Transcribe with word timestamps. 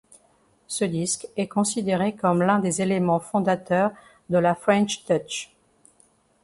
Ce 0.65 0.83
disque 0.83 1.27
est 1.37 1.47
considéré 1.47 2.15
comme 2.15 2.41
l'un 2.41 2.57
des 2.57 2.81
éléments 2.81 3.19
fondateurs 3.19 3.91
de 4.31 4.39
la 4.39 4.55
french 4.55 5.05
touch. 5.05 5.53